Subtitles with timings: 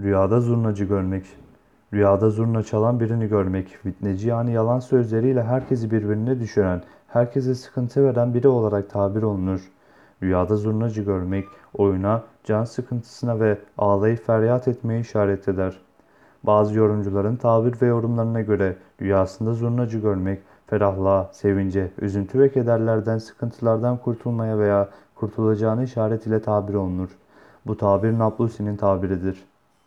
[0.00, 1.26] Rüyada zurnacı görmek.
[1.92, 8.34] Rüyada zurna çalan birini görmek, fitneci yani yalan sözleriyle herkesi birbirine düşüren, herkese sıkıntı veren
[8.34, 9.60] biri olarak tabir olunur.
[10.22, 15.80] Rüyada zurnacı görmek, oyuna, can sıkıntısına ve ağlayıp feryat etmeye işaret eder.
[16.42, 23.96] Bazı yorumcuların tabir ve yorumlarına göre rüyasında zurnacı görmek, ferahlığa, sevince, üzüntü ve kederlerden, sıkıntılardan
[23.96, 27.10] kurtulmaya veya kurtulacağını işaret ile tabir olunur.
[27.66, 29.44] Bu tabir Nablusi'nin tabiridir.